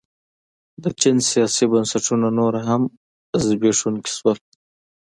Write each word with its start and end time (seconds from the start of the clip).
د 0.83 0.85
چین 1.01 1.17
سیاسي 1.31 1.65
بنسټونه 1.71 2.27
نور 2.39 2.53
هم 2.67 2.81
زبېښونکي 3.45 4.11
شول. 4.17 4.37